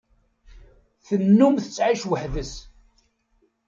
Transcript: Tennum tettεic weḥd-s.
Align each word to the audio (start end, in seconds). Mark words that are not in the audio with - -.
Tennum 1.05 1.55
tettεic 1.57 2.03
weḥd-s. 2.09 2.53